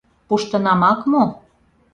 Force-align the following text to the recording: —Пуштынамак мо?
—Пуштынамак 0.27 0.99
мо? 1.11 1.23